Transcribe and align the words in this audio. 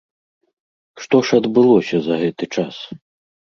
Што 1.01 1.17
ж 1.29 1.41
адбылося 1.41 1.97
за 2.09 2.15
гэты 2.25 2.51
час? 2.59 2.75